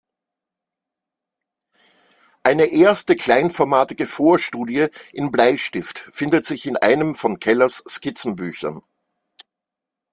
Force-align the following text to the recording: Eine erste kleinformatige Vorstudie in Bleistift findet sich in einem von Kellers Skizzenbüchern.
Eine 2.41 2.65
erste 2.71 3.15
kleinformatige 3.15 4.07
Vorstudie 4.07 4.87
in 5.13 5.29
Bleistift 5.31 5.99
findet 6.11 6.43
sich 6.43 6.65
in 6.65 6.75
einem 6.75 7.13
von 7.13 7.37
Kellers 7.37 7.83
Skizzenbüchern. 7.87 8.81